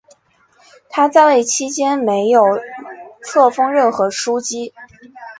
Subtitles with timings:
[0.89, 2.41] 他在位期间没有
[3.21, 4.73] 册封任何枢机。